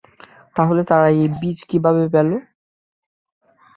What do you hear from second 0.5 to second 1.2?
তাহলে তারা